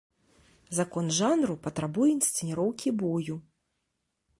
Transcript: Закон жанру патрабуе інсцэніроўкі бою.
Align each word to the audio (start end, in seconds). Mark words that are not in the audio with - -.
Закон 0.77 1.11
жанру 1.19 1.57
патрабуе 1.67 2.09
інсцэніроўкі 2.17 2.87
бою. 3.05 3.35